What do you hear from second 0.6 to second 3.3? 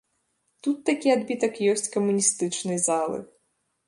Тут такі адбітак ёсць камуністычнай залы.